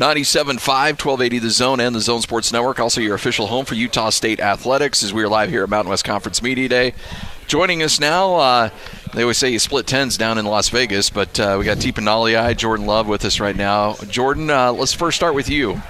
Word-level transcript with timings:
97.5, 0.00 0.56
1280 0.56 1.38
The 1.40 1.50
Zone 1.50 1.78
and 1.78 1.94
the 1.94 2.00
Zone 2.00 2.22
Sports 2.22 2.54
Network. 2.54 2.80
Also, 2.80 3.02
your 3.02 3.14
official 3.14 3.48
home 3.48 3.66
for 3.66 3.74
Utah 3.74 4.08
State 4.08 4.40
Athletics 4.40 5.02
as 5.02 5.12
we 5.12 5.22
are 5.22 5.28
live 5.28 5.50
here 5.50 5.62
at 5.62 5.68
Mountain 5.68 5.90
West 5.90 6.06
Conference 6.06 6.40
Media 6.40 6.70
Day. 6.70 6.94
Joining 7.48 7.82
us 7.82 8.00
now, 8.00 8.36
uh, 8.36 8.70
they 9.12 9.20
always 9.20 9.36
say 9.36 9.50
you 9.50 9.58
split 9.58 9.86
tens 9.86 10.16
down 10.16 10.38
in 10.38 10.46
Las 10.46 10.70
Vegas, 10.70 11.10
but 11.10 11.38
uh, 11.38 11.56
we 11.58 11.66
got 11.66 11.76
Tipa 11.76 12.00
Galea'i, 12.00 12.56
Jordan 12.56 12.86
Love 12.86 13.08
with 13.08 13.26
us 13.26 13.40
right 13.40 13.54
now. 13.54 13.92
Jordan, 14.08 14.48
uh, 14.48 14.72
let's 14.72 14.94
first 14.94 15.16
start 15.18 15.34
with 15.34 15.50
you. 15.50 15.82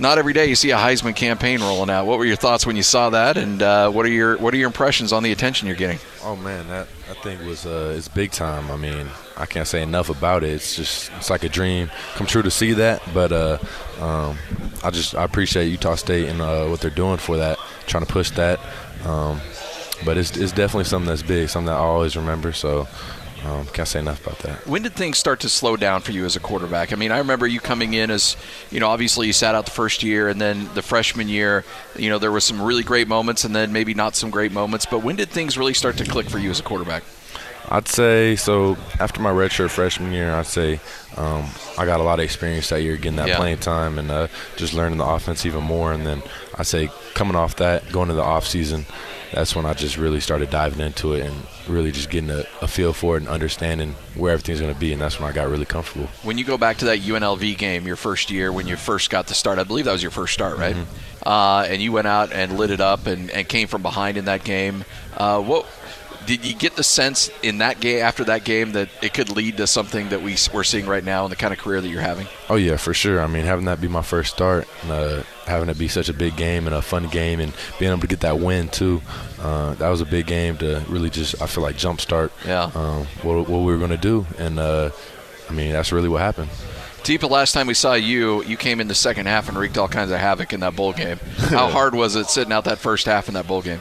Not 0.00 0.16
every 0.16 0.32
day 0.32 0.46
you 0.46 0.54
see 0.54 0.70
a 0.70 0.76
Heisman 0.76 1.14
campaign 1.14 1.60
rolling 1.60 1.90
out. 1.90 2.06
What 2.06 2.18
were 2.18 2.24
your 2.24 2.36
thoughts 2.36 2.66
when 2.66 2.74
you 2.74 2.82
saw 2.82 3.10
that, 3.10 3.36
and 3.36 3.62
uh, 3.62 3.90
what 3.90 4.06
are 4.06 4.10
your 4.10 4.38
what 4.38 4.54
are 4.54 4.56
your 4.56 4.68
impressions 4.68 5.12
on 5.12 5.22
the 5.22 5.30
attention 5.30 5.68
you're 5.68 5.76
getting? 5.76 5.98
Oh 6.24 6.36
man, 6.36 6.66
that 6.68 6.88
I 7.10 7.14
think 7.22 7.42
was 7.44 7.66
uh, 7.66 7.94
it's 7.96 8.08
big 8.08 8.30
time. 8.30 8.70
I 8.70 8.76
mean, 8.76 9.08
I 9.36 9.44
can't 9.44 9.68
say 9.68 9.82
enough 9.82 10.08
about 10.08 10.42
it. 10.42 10.50
It's 10.50 10.74
just 10.74 11.10
it's 11.18 11.28
like 11.28 11.44
a 11.44 11.50
dream 11.50 11.90
come 12.14 12.26
true 12.26 12.40
to 12.40 12.50
see 12.50 12.72
that. 12.72 13.02
But 13.12 13.30
uh, 13.30 13.58
um, 14.00 14.38
I 14.82 14.90
just 14.90 15.14
I 15.14 15.22
appreciate 15.24 15.66
Utah 15.66 15.96
State 15.96 16.28
and 16.28 16.40
uh, 16.40 16.66
what 16.66 16.80
they're 16.80 16.90
doing 16.90 17.18
for 17.18 17.36
that, 17.36 17.58
trying 17.86 18.04
to 18.06 18.10
push 18.10 18.30
that. 18.30 18.58
Um, 19.04 19.38
but 20.06 20.16
it's 20.16 20.34
it's 20.34 20.52
definitely 20.52 20.84
something 20.84 21.08
that's 21.08 21.22
big, 21.22 21.50
something 21.50 21.66
that 21.66 21.78
I 21.78 21.84
always 21.84 22.16
remember. 22.16 22.52
So 22.52 22.88
um, 23.44 23.66
can't 23.66 23.88
say 23.88 24.00
enough 24.00 24.26
about 24.26 24.38
that. 24.40 24.66
When 24.66 24.82
did 24.82 24.94
things 24.94 25.18
start 25.18 25.40
to 25.40 25.48
slow 25.48 25.76
down 25.76 26.00
for 26.02 26.12
you 26.12 26.24
as 26.24 26.36
a 26.36 26.40
quarterback? 26.40 26.92
I 26.92 26.96
mean, 26.96 27.12
I 27.12 27.18
remember 27.18 27.46
you 27.46 27.60
coming 27.60 27.94
in 27.94 28.10
as, 28.10 28.36
you 28.70 28.80
know, 28.80 28.88
obviously 28.88 29.26
you 29.26 29.32
sat 29.32 29.54
out 29.54 29.64
the 29.64 29.70
first 29.70 30.02
year, 30.02 30.28
and 30.28 30.40
then 30.40 30.68
the 30.74 30.82
freshman 30.82 31.28
year, 31.28 31.64
you 31.96 32.10
know, 32.10 32.18
there 32.18 32.32
was 32.32 32.44
some 32.44 32.60
really 32.60 32.82
great 32.82 33.08
moments, 33.08 33.44
and 33.44 33.54
then 33.54 33.72
maybe 33.72 33.94
not 33.94 34.14
some 34.16 34.30
great 34.30 34.52
moments. 34.52 34.86
But 34.86 35.02
when 35.02 35.16
did 35.16 35.30
things 35.30 35.56
really 35.56 35.74
start 35.74 35.96
to 35.98 36.04
click 36.04 36.28
for 36.28 36.38
you 36.38 36.50
as 36.50 36.60
a 36.60 36.62
quarterback? 36.62 37.02
I'd 37.72 37.86
say 37.86 38.34
so. 38.34 38.76
After 38.98 39.22
my 39.22 39.30
redshirt 39.30 39.70
freshman 39.70 40.12
year, 40.12 40.32
I'd 40.32 40.46
say 40.46 40.80
um, 41.16 41.44
I 41.78 41.84
got 41.84 42.00
a 42.00 42.02
lot 42.02 42.18
of 42.18 42.24
experience 42.24 42.68
that 42.70 42.82
year, 42.82 42.96
getting 42.96 43.16
that 43.16 43.28
yeah. 43.28 43.36
playing 43.36 43.58
time 43.58 43.98
and 43.98 44.10
uh, 44.10 44.26
just 44.56 44.74
learning 44.74 44.98
the 44.98 45.06
offense 45.06 45.46
even 45.46 45.62
more. 45.62 45.92
And 45.92 46.04
then 46.04 46.22
I'd 46.56 46.66
say 46.66 46.90
coming 47.14 47.36
off 47.36 47.56
that, 47.56 47.90
going 47.92 48.08
to 48.08 48.14
the 48.14 48.24
off 48.24 48.46
season, 48.46 48.86
that's 49.32 49.54
when 49.54 49.66
I 49.66 49.74
just 49.74 49.96
really 49.96 50.20
started 50.20 50.50
diving 50.50 50.84
into 50.84 51.12
it 51.12 51.26
and 51.26 51.34
really 51.68 51.92
just 51.92 52.10
getting 52.10 52.30
a, 52.30 52.44
a 52.60 52.68
feel 52.68 52.92
for 52.92 53.16
it 53.16 53.20
and 53.20 53.28
understanding 53.28 53.94
where 54.14 54.32
everything's 54.32 54.60
going 54.60 54.72
to 54.72 54.78
be. 54.78 54.92
And 54.92 55.00
that's 55.00 55.20
when 55.20 55.28
I 55.28 55.32
got 55.32 55.48
really 55.48 55.64
comfortable. 55.64 56.08
When 56.22 56.38
you 56.38 56.44
go 56.44 56.58
back 56.58 56.78
to 56.78 56.86
that 56.86 57.00
UNLV 57.00 57.56
game, 57.56 57.86
your 57.86 57.96
first 57.96 58.30
year, 58.30 58.52
when 58.52 58.66
you 58.66 58.76
first 58.76 59.10
got 59.10 59.28
to 59.28 59.34
start, 59.34 59.58
I 59.58 59.64
believe 59.64 59.84
that 59.84 59.92
was 59.92 60.02
your 60.02 60.10
first 60.10 60.34
start, 60.34 60.58
right? 60.58 60.74
Mm-hmm. 60.74 61.28
Uh, 61.28 61.64
and 61.68 61.82
you 61.82 61.92
went 61.92 62.06
out 62.06 62.32
and 62.32 62.58
lit 62.58 62.70
it 62.70 62.80
up 62.80 63.06
and, 63.06 63.30
and 63.30 63.46
came 63.48 63.68
from 63.68 63.82
behind 63.82 64.16
in 64.16 64.24
that 64.24 64.42
game. 64.42 64.84
Uh, 65.16 65.40
what 65.40 65.66
did 66.26 66.44
you 66.44 66.54
get 66.54 66.76
the 66.76 66.84
sense 66.84 67.30
in 67.42 67.58
that 67.58 67.80
game 67.80 68.02
after 68.02 68.24
that 68.24 68.44
game 68.44 68.72
that 68.72 68.88
it 69.02 69.14
could 69.14 69.30
lead 69.30 69.56
to 69.56 69.66
something 69.66 70.10
that 70.10 70.22
we 70.22 70.36
we're 70.52 70.64
seeing 70.64 70.86
right 70.86 71.04
now 71.04 71.24
in 71.24 71.30
the 71.30 71.36
kind 71.36 71.52
of 71.52 71.58
career 71.58 71.80
that 71.80 71.88
you're 71.88 72.00
having? 72.00 72.26
Oh 72.48 72.56
yeah, 72.56 72.76
for 72.76 72.94
sure. 72.94 73.20
I 73.20 73.26
mean, 73.26 73.44
having 73.44 73.64
that 73.66 73.80
be 73.80 73.88
my 73.88 74.02
first 74.02 74.32
start, 74.32 74.68
uh, 74.88 75.22
having 75.46 75.68
it 75.68 75.78
be 75.78 75.88
such 75.88 76.08
a 76.08 76.12
big 76.12 76.36
game 76.36 76.66
and 76.66 76.74
a 76.74 76.82
fun 76.82 77.08
game, 77.08 77.40
and 77.40 77.52
being 77.78 77.90
able 77.90 78.00
to 78.02 78.06
get 78.06 78.20
that 78.20 78.38
win 78.38 78.68
too, 78.68 79.02
uh, 79.40 79.74
that 79.74 79.88
was 79.88 80.00
a 80.00 80.06
big 80.06 80.26
game 80.26 80.56
to 80.58 80.82
really 80.88 81.10
just 81.10 81.40
I 81.40 81.46
feel 81.46 81.62
like 81.62 81.76
jumpstart 81.76 82.30
yeah. 82.46 82.70
um, 82.74 83.06
what, 83.22 83.48
what, 83.48 83.58
we 83.60 83.72
were 83.72 83.78
going 83.78 83.90
to 83.90 83.96
do, 83.96 84.26
and 84.38 84.58
uh, 84.58 84.90
I 85.48 85.52
mean 85.52 85.72
that's 85.72 85.92
really 85.92 86.08
what 86.08 86.20
happened. 86.20 86.50
Tipa, 87.02 87.30
last 87.30 87.52
time 87.52 87.66
we 87.66 87.72
saw 87.72 87.94
you, 87.94 88.44
you 88.44 88.58
came 88.58 88.78
in 88.78 88.86
the 88.86 88.94
second 88.94 89.24
half 89.26 89.48
and 89.48 89.56
wreaked 89.56 89.78
all 89.78 89.88
kinds 89.88 90.10
of 90.10 90.18
havoc 90.18 90.52
in 90.52 90.60
that 90.60 90.76
bowl 90.76 90.92
game. 90.92 91.18
How 91.38 91.68
hard 91.68 91.94
was 91.94 92.14
it 92.14 92.26
sitting 92.26 92.52
out 92.52 92.64
that 92.66 92.78
first 92.78 93.06
half 93.06 93.26
in 93.26 93.34
that 93.34 93.46
bowl 93.46 93.62
game? 93.62 93.80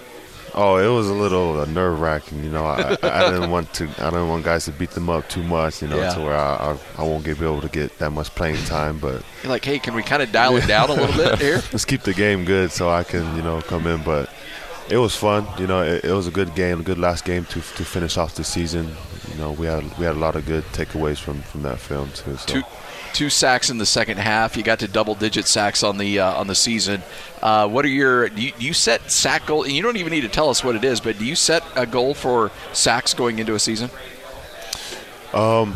Oh, 0.54 0.78
it 0.78 0.88
was 0.88 1.10
a 1.10 1.14
little 1.14 1.60
uh, 1.60 1.66
nerve 1.66 2.00
wracking. 2.00 2.44
You 2.44 2.50
know, 2.50 2.66
I, 2.66 2.98
I, 3.04 3.30
didn't 3.32 3.52
want 3.52 3.74
to. 3.76 3.86
I 4.00 4.10
didn't 4.10 4.30
want 4.30 4.44
guys 4.44 4.66
to 4.66 4.72
beat 4.72 4.92
them 4.92 5.10
up 5.10 5.28
too 5.30 5.44
much. 5.44 5.82
You 5.82 5.88
know, 5.88 5.98
yeah. 5.98 6.14
to 6.14 6.22
where 6.22 6.36
I, 6.36 6.72
I, 6.72 6.78
I 6.98 7.04
won't 7.04 7.24
get, 7.24 7.40
be 7.40 7.46
able 7.46 7.62
to 7.62 7.70
get 7.70 7.98
that 8.00 8.12
much 8.12 8.30
playing 8.36 8.64
time. 8.66 9.00
But 9.00 9.24
you're 9.44 9.52
like, 9.52 9.66
hey, 9.66 9.80
can 9.80 9.94
we 9.94 10.04
kind 10.04 10.22
of 10.22 10.32
dial 10.32 10.56
it 10.58 10.68
down 10.68 10.90
a 10.90 10.94
little 10.94 11.16
bit 11.16 11.40
here? 11.40 11.62
Let's 11.72 11.86
keep 11.86 12.02
the 12.02 12.14
game 12.14 12.46
good 12.46 12.72
so 12.72 12.90
I 12.90 13.04
can, 13.04 13.36
you 13.36 13.42
know, 13.42 13.62
come 13.62 13.88
in. 13.88 14.04
But 14.04 14.30
it 14.90 14.98
was 14.98 15.16
fun. 15.16 15.48
You 15.58 15.68
know, 15.68 15.82
it, 15.84 16.06
it 16.06 16.14
was 16.14 16.28
a 16.28 16.32
good 16.32 16.56
game, 16.56 16.80
a 16.80 16.84
good 16.84 17.00
last 17.00 17.26
game 17.26 17.46
to 17.46 17.56
to 17.56 17.86
finish 17.86 18.18
off 18.18 18.36
the 18.36 18.44
season. 18.44 18.90
You 19.32 19.36
know, 19.38 19.52
we 19.52 19.66
had 19.66 19.84
we 19.98 20.06
had 20.06 20.16
a 20.16 20.20
lot 20.20 20.36
of 20.36 20.46
good 20.46 20.64
takeaways 20.66 21.20
from 21.20 21.42
from 21.42 21.64
that 21.64 21.80
film 21.80 22.10
too. 22.12 22.36
So. 22.38 22.54
Two 22.54 22.64
two 23.14 23.30
sacks 23.30 23.70
in 23.70 23.78
the 23.78 23.86
second 23.86 24.18
half. 24.18 24.56
You 24.58 24.64
got 24.64 24.80
to 24.80 24.88
double 24.88 25.16
digit 25.16 25.48
sacks 25.48 25.84
on 25.84 25.98
the 25.98 26.20
uh, 26.20 26.34
on 26.34 26.48
the 26.48 26.56
season. 26.56 27.02
Uh, 27.42 27.68
what 27.68 27.86
are 27.86 27.90
your 27.90 28.30
do 28.30 28.42
you, 28.42 28.52
do 28.58 28.66
you, 28.66 28.74
set 28.74 29.10
sack 29.12 29.46
goal? 29.46 29.64
And 29.64 29.72
you 29.74 29.82
don't 29.82 29.98
even 29.98 30.12
need 30.12 30.22
to 30.22 30.30
tell 30.30 30.50
us 30.50 30.64
what 30.64 30.76
it 30.76 30.84
is, 30.84 31.00
but 31.00 31.18
do 31.18 31.26
you 31.26 31.36
set 31.36 31.64
a 31.76 31.86
goal 31.86 32.14
for 32.14 32.52
sacks 32.74 33.14
going 33.14 33.40
into 33.40 33.56
a 33.56 33.60
season? 33.60 33.90
Um, 35.34 35.76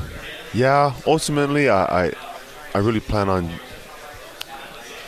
yeah. 0.53 0.93
Ultimately, 1.05 1.69
I, 1.69 2.05
I, 2.05 2.13
I 2.73 2.77
really 2.79 2.99
plan 2.99 3.29
on 3.29 3.49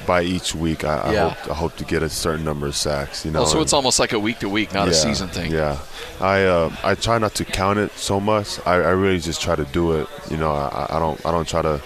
by 0.05 0.21
each 0.21 0.53
week. 0.55 0.83
I, 0.83 1.13
yeah. 1.13 1.25
I, 1.25 1.29
hope 1.29 1.51
I 1.51 1.53
hope 1.55 1.75
to 1.77 1.83
get 1.83 2.03
a 2.03 2.09
certain 2.09 2.45
number 2.45 2.67
of 2.67 2.75
sacks. 2.75 3.25
You 3.25 3.31
know. 3.31 3.41
Oh, 3.41 3.45
so 3.45 3.61
it's 3.61 3.73
almost 3.73 3.99
like 3.99 4.13
a 4.13 4.19
week 4.19 4.39
to 4.39 4.49
week, 4.49 4.73
not 4.73 4.85
yeah, 4.85 4.91
a 4.91 4.95
season 4.95 5.27
thing. 5.27 5.51
Yeah. 5.51 5.79
I 6.21 6.43
uh, 6.43 6.75
I 6.83 6.95
try 6.95 7.17
not 7.17 7.35
to 7.35 7.45
count 7.45 7.79
it 7.79 7.91
so 7.91 8.19
much. 8.19 8.59
I, 8.65 8.75
I 8.75 8.91
really 8.91 9.19
just 9.19 9.41
try 9.41 9.55
to 9.55 9.65
do 9.65 9.93
it. 9.93 10.07
You 10.29 10.37
know, 10.37 10.51
I, 10.51 10.87
I 10.89 10.99
don't 10.99 11.23
I 11.25 11.31
don't 11.31 11.47
try 11.47 11.61
to 11.61 11.81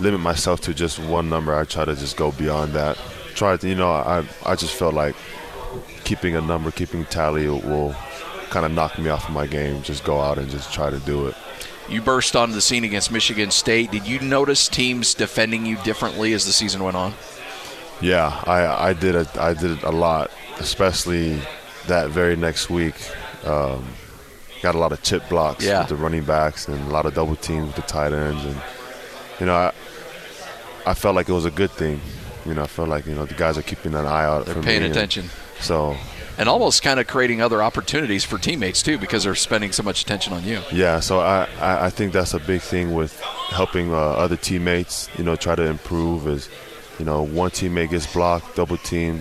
limit 0.00 0.20
myself 0.20 0.60
to 0.62 0.74
just 0.74 0.98
one 0.98 1.28
number. 1.28 1.54
I 1.54 1.64
try 1.64 1.84
to 1.84 1.94
just 1.94 2.16
go 2.16 2.32
beyond 2.32 2.72
that. 2.72 2.98
Try 3.34 3.56
to, 3.56 3.68
you 3.68 3.74
know, 3.74 3.90
I 3.90 4.24
I 4.44 4.54
just 4.56 4.74
felt 4.74 4.94
like 4.94 5.14
keeping 6.04 6.36
a 6.36 6.40
number, 6.40 6.70
keeping 6.70 7.04
tally 7.06 7.48
will 7.48 7.94
kind 8.50 8.64
of 8.64 8.72
knock 8.72 8.98
me 8.98 9.10
off 9.10 9.28
of 9.28 9.34
my 9.34 9.46
game. 9.46 9.82
Just 9.82 10.04
go 10.04 10.20
out 10.20 10.38
and 10.38 10.50
just 10.50 10.72
try 10.72 10.90
to 10.90 10.98
do 11.00 11.26
it. 11.26 11.36
You 11.88 12.02
burst 12.02 12.36
onto 12.36 12.54
the 12.54 12.60
scene 12.60 12.84
against 12.84 13.10
Michigan 13.10 13.50
State. 13.50 13.90
Did 13.90 14.06
you 14.06 14.20
notice 14.20 14.68
teams 14.68 15.14
defending 15.14 15.64
you 15.64 15.76
differently 15.84 16.34
as 16.34 16.44
the 16.44 16.52
season 16.52 16.82
went 16.82 16.96
on? 16.96 17.14
Yeah, 18.00 18.42
I 18.46 18.90
I 18.90 18.92
did 18.92 19.16
a 19.16 19.26
I 19.40 19.54
did 19.54 19.82
a 19.82 19.90
lot, 19.90 20.30
especially 20.58 21.40
that 21.86 22.10
very 22.10 22.36
next 22.36 22.70
week. 22.70 22.94
Um, 23.44 23.86
got 24.62 24.74
a 24.74 24.78
lot 24.78 24.92
of 24.92 25.02
chip 25.02 25.28
blocks 25.28 25.64
yeah. 25.64 25.80
with 25.80 25.88
the 25.88 25.96
running 25.96 26.24
backs 26.24 26.68
and 26.68 26.80
a 26.88 26.90
lot 26.90 27.06
of 27.06 27.14
double 27.14 27.36
teams 27.36 27.66
with 27.66 27.76
the 27.76 27.82
tight 27.82 28.12
ends, 28.12 28.44
and 28.44 28.56
you 29.40 29.46
know 29.46 29.54
I 29.54 29.72
I 30.88 30.94
felt 30.94 31.14
like 31.14 31.28
it 31.28 31.32
was 31.32 31.44
a 31.44 31.50
good 31.50 31.70
thing. 31.70 32.00
You 32.46 32.54
know, 32.54 32.62
I 32.62 32.66
felt 32.66 32.88
like 32.88 33.06
you 33.06 33.14
know 33.14 33.26
the 33.26 33.34
guys 33.34 33.58
are 33.58 33.62
keeping 33.62 33.94
an 33.94 34.06
eye 34.06 34.24
out. 34.24 34.46
They're 34.46 34.54
for 34.54 34.62
paying 34.62 34.82
me 34.82 34.90
attention. 34.90 35.24
And 35.24 35.64
so. 35.64 35.96
And 36.38 36.48
almost 36.48 36.84
kind 36.84 37.00
of 37.00 37.08
creating 37.08 37.42
other 37.42 37.60
opportunities 37.60 38.24
for 38.24 38.38
teammates 38.38 38.80
too, 38.80 38.96
because 38.96 39.24
they're 39.24 39.34
spending 39.34 39.72
so 39.72 39.82
much 39.82 40.02
attention 40.02 40.32
on 40.32 40.44
you. 40.44 40.60
Yeah, 40.70 41.00
so 41.00 41.18
I, 41.18 41.48
I 41.60 41.90
think 41.90 42.12
that's 42.12 42.32
a 42.32 42.38
big 42.38 42.60
thing 42.60 42.94
with 42.94 43.20
helping 43.48 43.92
uh, 43.92 43.96
other 43.96 44.36
teammates. 44.36 45.08
You 45.18 45.24
know, 45.24 45.34
try 45.34 45.56
to 45.56 45.64
improve 45.64 46.28
is 46.28 46.48
you 46.98 47.04
know, 47.04 47.22
one 47.22 47.50
teammate 47.50 47.90
gets 47.90 48.12
blocked, 48.12 48.56
double 48.56 48.76
team, 48.76 49.20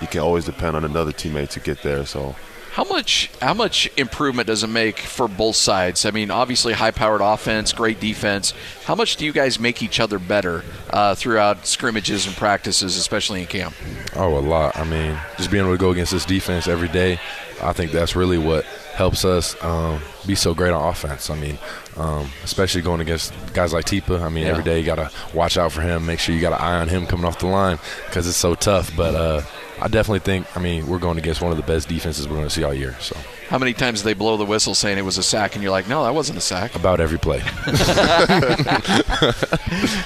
you 0.00 0.06
can 0.06 0.20
always 0.20 0.44
depend 0.44 0.76
on 0.76 0.84
another 0.84 1.12
teammate 1.12 1.50
to 1.50 1.60
get 1.60 1.82
there. 1.82 2.04
So 2.04 2.34
how 2.72 2.84
much 2.84 3.30
how 3.40 3.54
much 3.54 3.90
improvement 3.96 4.46
does 4.46 4.62
it 4.62 4.68
make 4.68 4.98
for 4.98 5.28
both 5.28 5.56
sides? 5.56 6.04
I 6.04 6.10
mean, 6.10 6.30
obviously 6.30 6.72
high 6.72 6.90
powered 6.90 7.20
offense, 7.20 7.72
great 7.72 8.00
defense. 8.00 8.52
How 8.84 8.94
much 8.94 9.16
do 9.16 9.24
you 9.24 9.32
guys 9.32 9.58
make 9.58 9.82
each 9.82 10.00
other 10.00 10.18
better 10.18 10.64
uh, 10.90 11.14
throughout 11.14 11.66
scrimmages 11.66 12.26
and 12.26 12.36
practices, 12.36 12.96
especially 12.96 13.40
in 13.40 13.46
camp? 13.46 13.74
Oh, 14.14 14.38
a 14.38 14.40
lot. 14.40 14.76
I 14.76 14.84
mean, 14.84 15.18
just 15.36 15.50
being 15.50 15.64
able 15.64 15.74
to 15.74 15.80
go 15.80 15.90
against 15.90 16.12
this 16.12 16.24
defense 16.24 16.68
every 16.68 16.88
day, 16.88 17.18
I 17.62 17.72
think 17.72 17.90
that's 17.90 18.14
really 18.14 18.38
what 18.38 18.64
helps 18.64 19.24
us 19.24 19.54
um, 19.62 20.00
be 20.26 20.34
so 20.34 20.54
great 20.54 20.72
on 20.72 20.88
offense. 20.88 21.30
I 21.30 21.36
mean, 21.36 21.56
um, 21.96 22.28
especially 22.42 22.82
going 22.82 23.00
against 23.00 23.32
guys 23.54 23.72
like 23.72 23.84
Tipa. 23.84 24.20
I 24.20 24.28
mean, 24.28 24.44
yeah. 24.44 24.50
every 24.50 24.64
day 24.64 24.78
you 24.80 24.84
got 24.84 24.96
to 24.96 25.10
watch 25.32 25.56
out 25.56 25.72
for 25.72 25.82
him, 25.82 26.04
make 26.06 26.18
sure 26.18 26.34
you 26.34 26.40
got 26.40 26.52
an 26.52 26.60
eye 26.60 26.80
on 26.80 26.88
him 26.88 27.06
coming 27.06 27.24
off 27.24 27.38
the 27.38 27.46
line 27.46 27.78
because 28.06 28.26
it's 28.26 28.36
so 28.36 28.54
tough. 28.54 28.94
But 28.96 29.14
uh, 29.14 29.42
I 29.80 29.88
definitely 29.88 30.20
think, 30.20 30.56
I 30.56 30.60
mean, 30.60 30.86
we're 30.86 30.98
going 30.98 31.18
against 31.18 31.40
one 31.40 31.50
of 31.52 31.56
the 31.56 31.62
best 31.62 31.88
defenses 31.88 32.26
we're 32.28 32.36
going 32.36 32.48
to 32.48 32.54
see 32.54 32.64
all 32.64 32.74
year. 32.74 32.96
So. 33.00 33.16
How 33.48 33.58
many 33.58 33.72
times 33.72 34.00
did 34.00 34.06
they 34.06 34.14
blow 34.14 34.36
the 34.36 34.44
whistle 34.44 34.74
saying 34.74 34.98
it 34.98 35.04
was 35.04 35.16
a 35.16 35.22
sack, 35.22 35.54
and 35.54 35.62
you're 35.62 35.72
like, 35.72 35.88
no, 35.88 36.04
that 36.04 36.14
wasn't 36.14 36.36
a 36.36 36.40
sack? 36.40 36.74
About 36.74 37.00
every 37.00 37.18
play. 37.18 37.38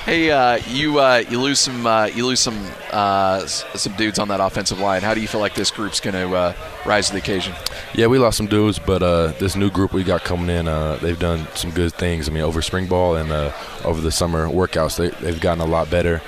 hey, 0.04 0.30
uh, 0.30 0.60
you 0.68 1.00
uh, 1.00 1.24
you 1.28 1.40
lose 1.40 1.58
some 1.58 1.84
uh, 1.84 2.04
you 2.06 2.24
lose 2.24 2.38
some 2.38 2.64
uh, 2.92 3.44
some 3.46 3.94
dudes 3.96 4.20
on 4.20 4.28
that 4.28 4.38
offensive 4.38 4.78
line. 4.78 5.02
How 5.02 5.12
do 5.14 5.20
you 5.20 5.26
feel 5.26 5.40
like 5.40 5.54
this 5.54 5.72
group's 5.72 5.98
going 5.98 6.14
to 6.14 6.32
uh, 6.36 6.54
rise 6.86 7.08
to 7.08 7.14
the 7.14 7.18
occasion? 7.18 7.52
Yeah, 7.94 8.06
we 8.06 8.18
lost 8.18 8.38
some 8.38 8.46
dudes, 8.46 8.78
but 8.78 9.02
uh, 9.02 9.28
this 9.38 9.54
new 9.54 9.70
group 9.70 9.92
we 9.92 10.02
got 10.02 10.24
coming 10.24 10.48
in, 10.48 10.64
they've 11.02 11.18
done 11.18 11.46
some 11.54 11.70
good 11.70 11.92
things. 11.92 12.28
I 12.28 12.32
mean, 12.32 12.42
over 12.42 12.62
spring 12.62 12.86
ball 12.86 13.16
and 13.16 13.30
over 13.84 14.00
the 14.00 14.10
summer 14.10 14.46
workouts, 14.48 14.96
they, 14.96 15.10
have 15.26 15.40
gotten 15.40 15.60
a 15.60 15.66
lot 15.66 15.90
better, 15.90 16.22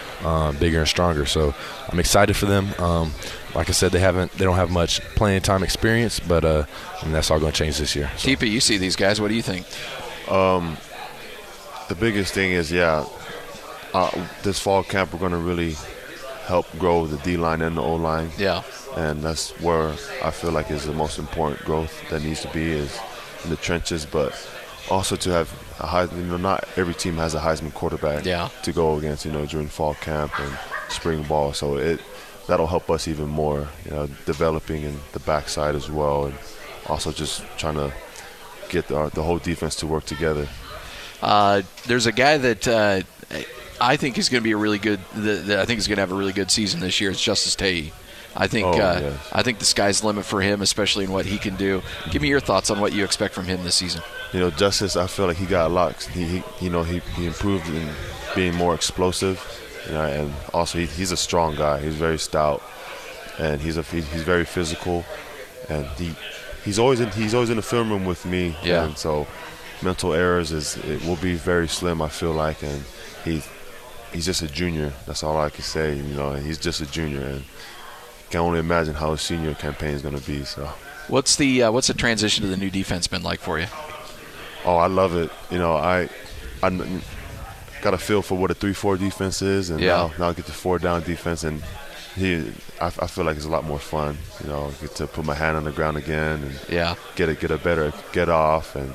bigger 0.60 0.80
and 0.80 0.88
stronger. 0.88 1.24
So 1.24 1.54
I'm 1.88 1.98
excited 1.98 2.36
for 2.36 2.46
them. 2.46 2.68
Um, 2.78 3.12
like 3.54 3.68
I 3.68 3.72
said, 3.72 3.92
they 3.92 4.00
haven't, 4.00 4.32
they 4.32 4.44
don't 4.44 4.56
have 4.56 4.70
much 4.70 5.00
playing 5.14 5.42
time 5.42 5.62
experience, 5.62 6.20
but 6.20 6.44
uh, 6.44 6.64
and 7.02 7.14
that's 7.14 7.30
all 7.30 7.38
going 7.38 7.52
to 7.52 7.58
change 7.58 7.78
this 7.78 7.94
year. 7.94 8.10
So. 8.16 8.28
Tipa, 8.28 8.50
you 8.50 8.60
see 8.60 8.78
these 8.78 8.96
guys. 8.96 9.20
What 9.20 9.28
do 9.28 9.34
you 9.34 9.42
think? 9.42 9.66
Um, 10.30 10.76
the 11.88 11.94
biggest 11.94 12.34
thing 12.34 12.52
is, 12.52 12.72
yeah, 12.72 13.06
uh, 13.92 14.26
this 14.42 14.58
fall 14.58 14.82
camp 14.82 15.12
we're 15.12 15.20
going 15.20 15.32
to 15.32 15.38
really 15.38 15.76
help 16.46 16.66
grow 16.78 17.06
the 17.06 17.18
D 17.18 17.36
line 17.36 17.62
and 17.62 17.76
the 17.76 17.82
O 17.82 17.94
line. 17.94 18.30
Yeah, 18.38 18.62
and 18.96 19.22
that's 19.22 19.50
where 19.60 19.88
I 20.22 20.30
feel 20.30 20.52
like 20.52 20.70
is 20.70 20.84
the 20.86 20.92
most 20.92 21.18
important 21.18 21.64
growth 21.64 21.92
that 22.10 22.22
needs 22.22 22.42
to 22.42 22.48
be 22.52 22.70
is 22.70 22.98
in 23.44 23.50
the 23.50 23.56
trenches, 23.56 24.06
but 24.06 24.32
also 24.90 25.16
to 25.16 25.30
have 25.30 25.48
a 25.80 25.86
high, 25.86 26.04
you 26.04 26.22
know, 26.22 26.36
not 26.36 26.64
every 26.76 26.94
team 26.94 27.16
has 27.16 27.34
a 27.34 27.40
Heisman 27.40 27.72
quarterback 27.74 28.24
Yeah. 28.24 28.48
to 28.62 28.72
go 28.72 28.96
against, 28.98 29.24
you 29.24 29.32
know, 29.32 29.46
during 29.46 29.68
fall 29.68 29.94
camp 29.94 30.38
and 30.38 30.52
spring 30.88 31.22
ball. 31.24 31.52
So 31.52 31.76
it 31.76 32.00
that'll 32.46 32.66
help 32.66 32.90
us 32.90 33.08
even 33.08 33.26
more, 33.28 33.66
you 33.86 33.90
know, 33.90 34.06
developing 34.26 34.82
in 34.82 34.98
the 35.12 35.20
backside 35.20 35.74
as 35.74 35.90
well, 35.90 36.26
and 36.26 36.34
also 36.86 37.10
just 37.12 37.42
trying 37.56 37.74
to 37.76 37.92
get 38.68 38.86
the, 38.88 39.10
the 39.14 39.22
whole 39.22 39.38
defense 39.38 39.74
to 39.76 39.86
work 39.86 40.04
together. 40.04 40.46
Uh, 41.22 41.62
there's 41.86 42.06
a 42.06 42.12
guy 42.12 42.36
that 42.36 42.68
uh, 42.68 43.00
I 43.84 43.96
think 43.96 44.18
is 44.18 44.28
going 44.28 44.42
to 44.42 44.44
be 44.44 44.52
a 44.52 44.56
really 44.56 44.78
good. 44.78 45.00
That, 45.14 45.46
that 45.46 45.58
I 45.58 45.64
think 45.64 45.78
is 45.78 45.86
going 45.88 45.96
to 45.96 46.02
have 46.02 46.12
a 46.12 46.14
really 46.14 46.32
good 46.32 46.50
season 46.50 46.80
this 46.80 47.00
year. 47.00 47.10
It's 47.10 47.22
Justice 47.22 47.54
Tay. 47.54 47.92
I 48.36 48.48
think 48.48 48.66
Oh, 48.66 48.72
uh, 48.72 48.98
yes. 49.00 49.28
I 49.32 49.42
think 49.42 49.58
the 49.60 49.64
sky's 49.64 50.00
the 50.00 50.08
limit 50.08 50.24
for 50.24 50.40
him, 50.40 50.60
especially 50.60 51.04
in 51.04 51.12
what 51.12 51.24
he 51.24 51.38
can 51.38 51.54
do. 51.54 51.82
Give 52.10 52.20
me 52.20 52.28
your 52.28 52.40
thoughts 52.40 52.68
on 52.70 52.80
what 52.80 52.92
you 52.92 53.04
expect 53.04 53.32
from 53.32 53.44
him 53.44 53.62
this 53.62 53.76
season. 53.76 54.02
You 54.32 54.40
know, 54.40 54.50
Justice, 54.50 54.96
I 54.96 55.06
feel 55.06 55.26
like 55.26 55.36
he 55.36 55.46
got 55.46 55.70
a 55.70 55.72
lot. 55.72 56.02
He, 56.02 56.24
he 56.24 56.42
you 56.60 56.70
know, 56.70 56.82
he, 56.82 56.98
he 57.14 57.26
improved 57.26 57.68
in 57.68 57.88
being 58.34 58.54
more 58.56 58.74
explosive, 58.74 59.40
you 59.86 59.92
know, 59.92 60.02
and 60.02 60.32
also 60.52 60.78
he, 60.78 60.86
he's 60.86 61.12
a 61.12 61.16
strong 61.16 61.54
guy. 61.54 61.80
He's 61.80 61.94
very 61.94 62.18
stout, 62.18 62.60
and 63.38 63.60
he's 63.60 63.76
a 63.76 63.82
he, 63.82 64.00
he's 64.00 64.22
very 64.22 64.44
physical, 64.44 65.04
and 65.68 65.86
he 65.90 66.12
he's 66.64 66.80
always 66.80 66.98
in 66.98 67.10
he's 67.10 67.34
always 67.34 67.50
in 67.50 67.56
the 67.56 67.62
film 67.62 67.90
room 67.90 68.04
with 68.04 68.24
me. 68.26 68.56
Yeah. 68.64 68.84
And 68.86 68.98
so 68.98 69.28
mental 69.80 70.12
errors 70.12 70.50
is 70.50 70.76
it 70.78 71.04
will 71.04 71.16
be 71.16 71.34
very 71.34 71.68
slim. 71.68 72.02
I 72.02 72.08
feel 72.08 72.32
like, 72.32 72.64
and 72.64 72.82
he 73.24 73.42
he's 74.14 74.24
just 74.24 74.40
a 74.42 74.48
junior. 74.48 74.92
That's 75.06 75.22
all 75.22 75.36
I 75.36 75.50
can 75.50 75.62
say. 75.62 75.94
You 75.96 76.14
know, 76.14 76.32
he's 76.34 76.56
just 76.58 76.80
a 76.80 76.86
junior, 76.90 77.20
and 77.20 77.44
can 78.30 78.40
only 78.40 78.58
imagine 78.60 78.94
how 78.94 79.10
his 79.12 79.20
senior 79.20 79.54
campaign 79.54 79.90
is 79.94 80.00
going 80.02 80.18
to 80.18 80.26
be. 80.26 80.44
So. 80.44 80.64
What's 81.08 81.36
the 81.36 81.64
uh, 81.64 81.70
what's 81.72 81.88
the 81.88 81.94
transition 81.94 82.42
to 82.44 82.48
the 82.48 82.56
new 82.56 82.70
defense 82.70 83.06
been 83.06 83.22
like 83.22 83.40
for 83.40 83.58
you? 83.58 83.66
Oh, 84.64 84.76
I 84.76 84.86
love 84.86 85.14
it. 85.16 85.30
You 85.50 85.58
know, 85.58 85.74
I 85.76 86.08
I 86.62 86.70
got 87.82 87.92
a 87.92 87.98
feel 87.98 88.22
for 88.22 88.38
what 88.38 88.50
a 88.50 88.54
three-four 88.54 88.96
defense 88.96 89.42
is, 89.42 89.68
and 89.68 89.80
Yeah. 89.80 89.96
now 89.96 90.12
now 90.18 90.28
I 90.30 90.32
get 90.32 90.46
the 90.46 90.52
four-down 90.52 91.02
defense, 91.02 91.44
and 91.44 91.62
he 92.16 92.50
I, 92.80 92.86
I 92.86 93.06
feel 93.06 93.24
like 93.26 93.36
it's 93.36 93.44
a 93.44 93.50
lot 93.50 93.64
more 93.64 93.78
fun. 93.78 94.16
You 94.42 94.48
know, 94.48 94.72
get 94.80 94.94
to 94.96 95.06
put 95.06 95.26
my 95.26 95.34
hand 95.34 95.56
on 95.58 95.64
the 95.64 95.72
ground 95.72 95.98
again 95.98 96.42
and 96.42 96.58
Yeah, 96.70 96.94
get 97.16 97.28
a 97.28 97.34
get 97.34 97.50
a 97.50 97.58
better 97.58 97.92
get 98.12 98.30
off, 98.30 98.74
and 98.76 98.90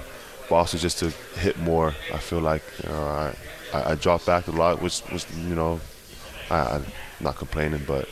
but 0.49 0.55
also 0.55 0.77
just 0.77 0.99
to 0.99 1.11
hit 1.39 1.57
more. 1.59 1.95
I 2.13 2.17
feel 2.17 2.39
like 2.39 2.63
you 2.83 2.89
know, 2.89 3.03
I, 3.03 3.33
I 3.73 3.91
I 3.91 3.95
drop 3.95 4.25
back 4.25 4.47
a 4.47 4.51
lot, 4.51 4.81
which 4.81 5.03
was 5.11 5.25
you 5.37 5.55
know 5.55 5.79
I, 6.49 6.75
I'm 6.75 6.85
not 7.19 7.37
complaining, 7.37 7.83
but. 7.87 8.07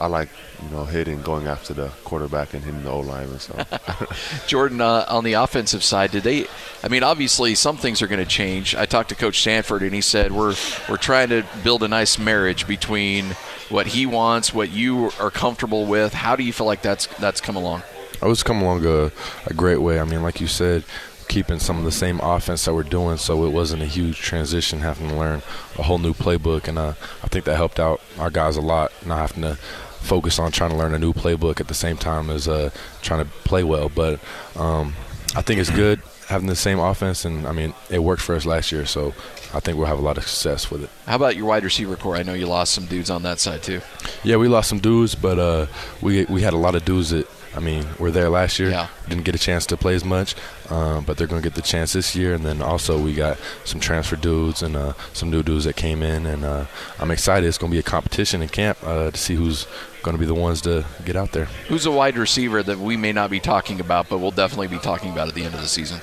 I 0.00 0.06
like, 0.06 0.30
you 0.60 0.70
know, 0.70 0.84
hitting, 0.84 1.22
going 1.22 1.46
after 1.46 1.74
the 1.74 1.88
quarterback 2.02 2.54
and 2.54 2.64
hitting 2.64 2.82
the 2.82 2.90
O 2.90 3.00
lineman. 3.00 3.38
So 3.38 3.56
Jordan, 4.48 4.80
uh, 4.80 5.04
on 5.08 5.22
the 5.22 5.34
offensive 5.34 5.84
side, 5.84 6.10
did 6.10 6.24
they? 6.24 6.46
I 6.82 6.88
mean, 6.88 7.04
obviously, 7.04 7.54
some 7.54 7.76
things 7.76 8.02
are 8.02 8.08
going 8.08 8.18
to 8.18 8.28
change. 8.28 8.74
I 8.74 8.84
talked 8.84 9.10
to 9.10 9.14
Coach 9.14 9.42
Sanford, 9.42 9.82
and 9.82 9.94
he 9.94 10.00
said 10.00 10.32
we're 10.32 10.56
we're 10.88 10.96
trying 10.96 11.28
to 11.28 11.44
build 11.62 11.84
a 11.84 11.88
nice 11.88 12.18
marriage 12.18 12.66
between 12.66 13.26
what 13.68 13.86
he 13.86 14.06
wants, 14.06 14.52
what 14.52 14.70
you 14.70 15.12
are 15.20 15.30
comfortable 15.30 15.86
with. 15.86 16.14
How 16.14 16.34
do 16.34 16.42
you 16.42 16.52
feel 16.52 16.66
like 16.66 16.82
that's 16.82 17.06
that's 17.18 17.40
come 17.40 17.54
along? 17.54 17.82
I 18.20 18.26
was 18.26 18.42
come 18.42 18.62
along 18.62 18.84
a, 18.86 19.12
a 19.46 19.54
great 19.54 19.82
way. 19.82 20.00
I 20.00 20.04
mean, 20.04 20.22
like 20.22 20.40
you 20.40 20.48
said, 20.48 20.84
keeping 21.32 21.58
some 21.58 21.78
of 21.78 21.84
the 21.84 21.90
same 21.90 22.20
offense 22.20 22.66
that 22.66 22.74
we're 22.74 22.82
doing, 22.82 23.16
so 23.16 23.46
it 23.46 23.48
wasn't 23.48 23.80
a 23.80 23.86
huge 23.86 24.18
transition 24.18 24.80
having 24.80 25.08
to 25.08 25.14
learn 25.14 25.40
a 25.78 25.82
whole 25.82 25.96
new 25.96 26.12
playbook, 26.12 26.68
and 26.68 26.78
uh, 26.78 26.92
I 27.24 27.28
think 27.28 27.46
that 27.46 27.56
helped 27.56 27.80
out 27.80 28.02
our 28.18 28.28
guys 28.28 28.58
a 28.58 28.60
lot, 28.60 28.92
not 29.06 29.16
having 29.16 29.42
to 29.42 29.54
focus 29.54 30.38
on 30.38 30.52
trying 30.52 30.72
to 30.72 30.76
learn 30.76 30.92
a 30.92 30.98
new 30.98 31.14
playbook 31.14 31.58
at 31.58 31.68
the 31.68 31.74
same 31.74 31.96
time 31.96 32.28
as 32.28 32.48
uh, 32.48 32.68
trying 33.00 33.24
to 33.24 33.30
play 33.44 33.64
well. 33.64 33.88
But 33.88 34.20
um, 34.56 34.94
I 35.34 35.40
think 35.40 35.58
it's 35.58 35.70
good 35.70 36.02
having 36.28 36.48
the 36.48 36.56
same 36.56 36.78
offense, 36.78 37.24
and 37.24 37.46
I 37.46 37.52
mean, 37.52 37.72
it 37.88 38.00
worked 38.00 38.20
for 38.20 38.34
us 38.34 38.44
last 38.44 38.70
year, 38.70 38.84
so 38.84 39.14
I 39.54 39.60
think 39.60 39.78
we'll 39.78 39.86
have 39.86 39.98
a 39.98 40.02
lot 40.02 40.18
of 40.18 40.28
success 40.28 40.70
with 40.70 40.84
it. 40.84 40.90
How 41.06 41.16
about 41.16 41.34
your 41.34 41.46
wide 41.46 41.64
receiver 41.64 41.96
corps? 41.96 42.16
I 42.16 42.24
know 42.24 42.34
you 42.34 42.46
lost 42.46 42.74
some 42.74 42.84
dudes 42.84 43.08
on 43.08 43.22
that 43.22 43.40
side 43.40 43.62
too. 43.62 43.80
Yeah, 44.22 44.36
we 44.36 44.48
lost 44.48 44.68
some 44.68 44.80
dudes, 44.80 45.14
but 45.14 45.38
uh, 45.38 45.66
we 46.02 46.26
we 46.26 46.42
had 46.42 46.52
a 46.52 46.58
lot 46.58 46.74
of 46.74 46.84
dudes 46.84 47.08
that 47.08 47.26
I 47.54 47.60
mean 47.60 47.84
we 47.98 48.04
were 48.04 48.10
there 48.10 48.28
last 48.28 48.58
year. 48.58 48.70
Yeah. 48.70 48.88
Didn't 49.08 49.24
get 49.24 49.34
a 49.34 49.38
chance 49.38 49.66
to 49.66 49.76
play 49.76 49.94
as 49.94 50.04
much, 50.04 50.34
um, 50.70 51.04
but 51.04 51.16
they're 51.16 51.26
going 51.26 51.42
to 51.42 51.46
get 51.46 51.54
the 51.54 51.62
chance 51.62 51.92
this 51.92 52.14
year. 52.16 52.34
And 52.34 52.44
then 52.44 52.62
also 52.62 52.98
we 53.00 53.14
got 53.14 53.38
some 53.64 53.80
transfer 53.80 54.16
dudes 54.16 54.62
and 54.62 54.76
uh, 54.76 54.94
some 55.12 55.30
new 55.30 55.42
dudes 55.42 55.64
that 55.64 55.76
came 55.76 56.02
in, 56.02 56.26
and 56.26 56.44
uh, 56.44 56.66
I'm 56.98 57.10
excited. 57.10 57.46
It's 57.46 57.58
going 57.58 57.70
to 57.70 57.74
be 57.74 57.80
a 57.80 57.82
competition 57.82 58.42
in 58.42 58.48
camp 58.48 58.78
uh, 58.82 59.10
to 59.10 59.16
see 59.18 59.34
who's 59.34 59.66
going 60.02 60.16
to 60.16 60.20
be 60.20 60.26
the 60.26 60.34
ones 60.34 60.60
to 60.62 60.84
get 61.04 61.16
out 61.16 61.32
there. 61.32 61.44
Who's 61.68 61.86
a 61.86 61.90
wide 61.90 62.16
receiver 62.16 62.62
that 62.62 62.78
we 62.78 62.96
may 62.96 63.12
not 63.12 63.30
be 63.30 63.40
talking 63.40 63.80
about, 63.80 64.08
but 64.08 64.18
we'll 64.18 64.30
definitely 64.30 64.68
be 64.68 64.78
talking 64.78 65.10
about 65.12 65.28
at 65.28 65.34
the 65.34 65.44
end 65.44 65.54
of 65.54 65.60
the 65.60 65.68
season? 65.68 66.00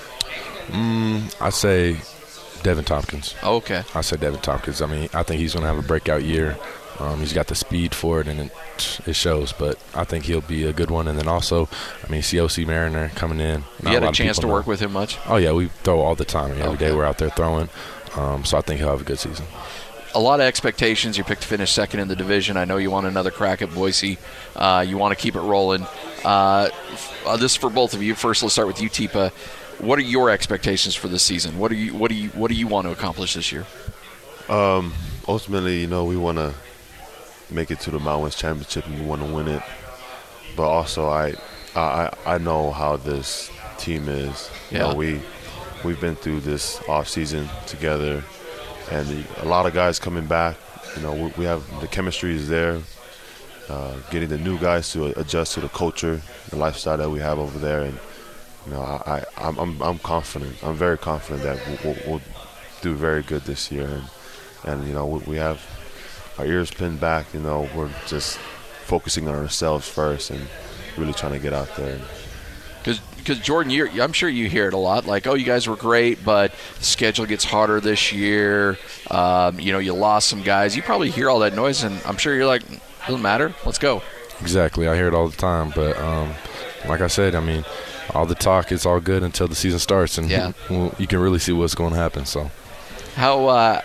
I 1.41 1.49
say 1.49 1.93
Deven 2.63 2.85
Thompkins. 2.85 3.35
Oh, 3.43 3.55
okay. 3.55 3.83
I 3.95 4.01
said 4.01 4.19
Deven 4.19 4.41
Thompkins. 4.41 4.81
I 4.81 4.85
mean, 4.85 5.09
I 5.13 5.23
think 5.23 5.39
he's 5.39 5.53
going 5.53 5.63
to 5.63 5.67
have 5.67 5.77
a 5.77 5.87
breakout 5.87 6.23
year. 6.23 6.57
Um, 6.99 7.19
he's 7.19 7.33
got 7.33 7.47
the 7.47 7.55
speed 7.55 7.95
for 7.95 8.19
it, 8.19 8.27
and 8.27 8.39
it, 8.39 8.99
it 9.05 9.13
shows. 9.13 9.53
But 9.53 9.79
I 9.95 10.03
think 10.03 10.25
he'll 10.25 10.41
be 10.41 10.65
a 10.65 10.73
good 10.73 10.91
one. 10.91 11.07
And 11.07 11.17
then 11.17 11.27
also, 11.27 11.69
I 12.05 12.11
mean, 12.11 12.21
Siaosi 12.21 12.65
Mariner 12.67 13.09
coming 13.15 13.39
in. 13.39 13.63
You 13.83 13.89
had 13.89 14.03
a 14.03 14.11
chance 14.11 14.37
to 14.39 14.47
work 14.47 14.67
with 14.67 14.79
him 14.81 14.91
much? 14.91 15.17
Oh 15.27 15.37
yeah, 15.37 15.51
we 15.53 15.67
throw 15.83 16.01
all 16.01 16.15
the 16.15 16.25
time. 16.25 16.51
I 16.51 16.55
mean, 16.55 16.61
every 16.63 16.77
day 16.77 16.93
we're 16.93 17.05
out 17.05 17.17
there 17.17 17.29
throwing. 17.29 17.69
Um, 18.15 18.43
so 18.43 18.57
I 18.57 18.61
think 18.61 18.79
he'll 18.79 18.89
have 18.89 19.01
a 19.01 19.05
good 19.05 19.19
season. 19.19 19.45
a 20.15 20.19
lot 20.19 20.39
of 20.39 20.45
expectations. 20.47 21.17
You 21.17 21.23
picked 21.23 21.43
to 21.43 21.47
finish 21.47 21.71
second 21.71 21.99
in 21.99 22.07
the 22.07 22.15
division. 22.15 22.57
I 22.57 22.65
know 22.65 22.77
you 22.77 22.89
want 22.91 23.05
another 23.05 23.31
crack 23.31 23.61
at 23.61 23.73
Boise. 23.73 24.17
Uh, 24.55 24.83
you 24.85 24.97
want 24.97 25.15
to 25.15 25.21
keep 25.21 25.35
it 25.35 25.41
rolling. 25.41 25.83
Uh, 26.25 26.69
f- 26.91 27.23
uh, 27.27 27.37
this 27.37 27.51
is 27.51 27.57
for 27.57 27.69
both 27.69 27.93
of 27.93 28.01
you. 28.01 28.15
First, 28.15 28.41
let's 28.41 28.53
start 28.53 28.67
with 28.67 28.81
you, 28.81 28.89
Tipa. 28.89 29.31
What 29.79 29.99
are 29.99 30.01
your 30.01 30.29
expectations 30.31 30.95
for 30.95 31.07
this 31.07 31.23
season? 31.23 31.57
What 31.59 31.69
do 31.69 31.77
you 31.77 31.93
what 31.95 32.09
do 32.09 32.15
you 32.15 32.29
what 32.29 32.49
do 32.49 32.55
you 32.55 32.67
want 32.67 32.87
to 32.87 32.91
accomplish 32.91 33.35
this 33.35 33.51
year? 33.51 33.65
ultimately, 35.27 35.81
you 35.81 35.87
know, 35.87 36.03
we 36.05 36.17
want 36.17 36.37
to 36.39 36.53
make 37.51 37.71
it 37.71 37.79
to 37.81 37.91
the 37.91 37.99
Mountain 37.99 38.23
West 38.23 38.37
Championship 38.39 38.85
and 38.87 38.99
we 38.99 39.05
want 39.05 39.21
to 39.25 39.33
win 39.33 39.47
it. 39.47 39.63
But 40.55 40.69
also, 40.69 41.09
I, 41.09 41.33
I, 41.75 42.11
I 42.25 42.37
know 42.37 42.71
how 42.71 42.97
this 42.97 43.51
team 43.77 44.07
is. 44.09 44.49
You 44.71 44.77
Yeah. 44.77 44.89
know, 44.89 44.95
we, 44.95 45.21
we've 45.83 45.99
been 46.01 46.15
through 46.15 46.41
this 46.41 46.81
off 46.89 47.07
season 47.07 47.47
together, 47.67 48.23
and 48.91 49.07
the, 49.07 49.23
a 49.43 49.45
lot 49.45 49.65
of 49.65 49.73
guys 49.73 49.99
coming 49.99 50.25
back. 50.25 50.57
You 50.95 51.03
know, 51.03 51.13
we, 51.13 51.33
we 51.37 51.45
have 51.45 51.63
the 51.81 51.87
chemistry 51.87 52.35
is 52.35 52.49
there. 52.49 52.79
Uh, 53.69 53.93
getting 54.09 54.29
the 54.29 54.37
new 54.39 54.57
guys 54.57 54.91
to 54.93 55.07
adjust 55.19 55.53
to 55.53 55.59
the 55.61 55.69
culture, 55.69 56.19
the 56.49 56.55
lifestyle 56.55 56.97
that 56.97 57.09
we 57.09 57.19
have 57.19 57.37
over 57.37 57.59
there, 57.59 57.81
and 57.83 57.99
you 58.65 58.71
know, 58.73 58.81
I, 58.81 59.19
I 59.37 59.47
I'm, 59.47 59.59
I'm, 59.59 59.81
I'm 59.83 59.99
confident. 59.99 60.55
I'm 60.63 60.73
very 60.73 60.97
confident 60.97 61.43
that 61.43 61.59
we'll, 61.85 61.93
we'll, 61.93 62.03
we'll 62.07 62.21
do 62.81 62.95
very 62.95 63.21
good 63.21 63.43
this 63.43 63.71
year, 63.71 63.85
and 63.87 64.03
and 64.63 64.87
you 64.87 64.93
know, 64.95 65.05
we, 65.05 65.19
we 65.19 65.35
have 65.37 65.61
our 66.39 66.45
ears 66.45 66.71
pinned 66.71 66.99
back. 66.99 67.33
You 67.33 67.41
know, 67.41 67.69
we're 67.75 67.91
just 68.07 68.37
focusing 68.85 69.27
on 69.27 69.35
ourselves 69.35 69.87
first 69.87 70.31
and 70.31 70.41
really 70.97 71.13
trying 71.13 71.33
to 71.33 71.39
get 71.39 71.53
out 71.53 71.75
there. 71.75 71.99
Because 72.79 72.99
because 73.17 73.39
Jordan, 73.39 73.71
you're, 73.71 73.89
I'm 74.01 74.13
sure 74.13 74.29
you 74.29 74.49
hear 74.49 74.67
it 74.69 74.73
a 74.73 74.77
lot. 74.77 75.05
Like, 75.05 75.27
oh, 75.27 75.35
you 75.35 75.45
guys 75.45 75.67
were 75.67 75.75
great, 75.75 76.23
but 76.23 76.53
the 76.79 76.85
schedule 76.85 77.25
gets 77.25 77.43
harder 77.43 77.79
this 77.81 78.13
year. 78.13 78.77
Um, 79.11 79.59
you 79.59 79.73
know, 79.73 79.79
you 79.79 79.93
lost 79.93 80.29
some 80.29 80.41
guys. 80.41 80.75
You 80.75 80.81
probably 80.81 81.11
hear 81.11 81.29
all 81.29 81.39
that 81.39 81.53
noise, 81.53 81.83
and 81.83 82.01
I'm 82.05 82.17
sure 82.17 82.33
you're 82.33 82.47
like, 82.47 82.63
doesn't 83.05 83.21
matter. 83.21 83.53
Let's 83.65 83.77
go. 83.77 84.01
Exactly, 84.41 84.87
I 84.87 84.95
hear 84.95 85.07
it 85.07 85.13
all 85.13 85.27
the 85.27 85.35
time. 85.35 85.71
But 85.75 85.99
um, 85.99 86.33
like 86.87 87.01
I 87.01 87.07
said, 87.07 87.35
I 87.35 87.41
mean, 87.41 87.65
all 88.15 88.25
the 88.25 88.35
talk 88.35 88.71
is 88.71 88.85
all 88.85 89.01
good 89.01 89.21
until 89.21 89.49
the 89.49 89.55
season 89.55 89.79
starts, 89.79 90.17
and 90.17 90.29
Yeah. 90.29 90.53
you 90.97 91.05
can 91.05 91.19
really 91.19 91.39
see 91.39 91.51
what's 91.51 91.75
going 91.75 91.91
to 91.91 91.99
happen. 91.99 92.25
So 92.25 92.49
How? 93.15 93.47
Uh, 93.47 93.81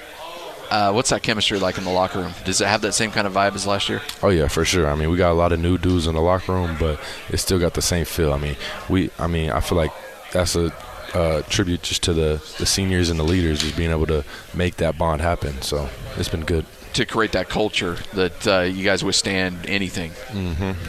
uh, 0.75 0.93
what's 0.93 1.11
that 1.11 1.23
chemistry 1.23 1.59
like 1.59 1.79
in 1.79 1.85
the 1.85 1.91
locker 1.91 2.19
room? 2.21 2.33
Does 2.45 2.61
it 2.61 2.67
have 2.67 2.81
that 2.83 2.93
same 2.95 3.11
kind 3.13 3.27
of 3.27 3.33
vibe 3.33 3.55
as 3.55 3.67
last 3.67 3.89
year? 3.89 4.01
Oh 4.23 4.31
yeah, 4.31 4.49
for 4.49 4.65
sure. 4.65 4.87
I 4.91 4.95
mean, 4.97 5.11
we 5.11 5.17
got 5.17 5.31
a 5.31 5.39
lot 5.43 5.53
of 5.53 5.61
new 5.61 5.79
dudes 5.79 6.07
in 6.07 6.15
the 6.15 6.21
locker 6.21 6.53
room, 6.53 6.77
but 6.79 6.99
it 7.31 7.39
still 7.39 7.59
got 7.59 7.75
the 7.75 7.83
same 7.83 8.05
feel. 8.05 8.33
I 8.33 8.39
mean, 8.39 8.57
we. 8.89 9.11
I 9.19 9.27
mean, 9.27 9.51
I 9.51 9.61
feel 9.61 9.79
like 9.79 9.93
that's 10.33 10.57
a 10.57 10.73
uh, 11.15 11.43
tribute 11.43 11.83
just 11.83 12.03
to 12.05 12.13
the 12.13 12.31
the 12.59 12.67
seniors 12.67 13.09
and 13.11 13.19
the 13.21 13.25
leaders, 13.25 13.61
just 13.61 13.77
being 13.77 13.91
able 13.93 14.07
to 14.07 14.25
make 14.53 14.77
that 14.77 14.99
bond 14.99 15.21
happen. 15.23 15.63
So 15.63 15.89
it's 16.17 16.29
been 16.29 16.45
good. 16.45 16.67
to 16.95 17.05
create 17.07 17.33
that 17.33 17.49
culture 17.49 17.97
that 18.15 18.47
uh, 18.47 18.61
you 18.61 18.85
guys 18.85 19.03
withstand 19.05 19.67
anything. 19.69 20.13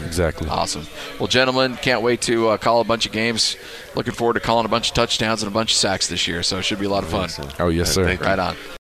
Exactly. 0.06 0.48
Awesome. 0.50 0.86
Well, 1.20 1.28
gentlemen, 1.28 1.78
can't 1.78 2.02
wait 2.04 2.22
to 2.22 2.50
uh, 2.50 2.58
call 2.58 2.80
a 2.82 2.84
bunch 2.84 3.06
of 3.08 3.12
games. 3.12 3.56
Looking 3.96 4.14
forward 4.14 4.36
to 4.36 4.40
calling 4.40 4.66
a 4.66 4.70
bunch 4.70 4.90
of 4.90 4.94
touchdowns 4.96 5.42
and 5.42 5.52
a 5.52 5.54
bunch 5.54 5.72
of 5.72 5.78
sacks 5.78 6.08
this 6.08 6.28
year. 6.28 6.44
So 6.44 6.58
it 6.60 6.64
should 6.64 6.80
be 6.80 6.86
a 6.86 6.90
lot 6.90 7.04
of 7.04 7.10
fun. 7.10 7.30
Oh 7.60 7.70
yes, 7.70 7.92
sir. 7.94 8.06
Right 8.18 8.40
on. 8.40 8.56